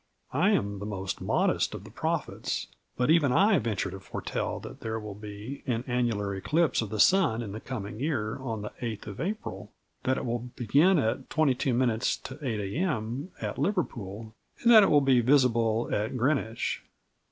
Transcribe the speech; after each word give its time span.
I 0.33 0.49
am 0.49 0.79
the 0.79 0.87
most 0.87 1.21
modest 1.21 1.75
of 1.75 1.83
the 1.83 1.91
prophets, 1.91 2.65
but 2.97 3.11
even 3.11 3.31
I 3.31 3.59
venture 3.59 3.91
to 3.91 3.99
foretell 3.99 4.59
that 4.61 4.79
there 4.79 4.99
will 4.99 5.13
be 5.13 5.61
an 5.67 5.83
annular 5.85 6.33
eclipse 6.33 6.81
of 6.81 6.89
the 6.89 6.99
sun 6.99 7.43
in 7.43 7.51
the 7.51 7.59
coming 7.59 7.99
year 7.99 8.39
on 8.39 8.63
the 8.63 8.71
8th 8.81 9.05
of 9.05 9.21
April, 9.21 9.71
that 10.03 10.17
it 10.17 10.25
will 10.25 10.39
begin 10.55 10.97
at 10.97 11.29
twenty 11.29 11.53
two 11.53 11.75
minutes 11.75 12.17
to 12.17 12.39
8 12.41 12.73
A.M. 12.77 13.29
at 13.41 13.59
Liverpool, 13.59 14.33
and 14.63 14.71
that 14.71 14.81
it 14.81 14.89
will 14.89 15.01
be 15.01 15.21
visible 15.21 15.87
at 15.93 16.17
Greenwich. 16.17 16.81